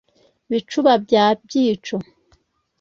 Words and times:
bicuba 0.49 0.91
bya 1.05 1.25
byico 1.43 1.97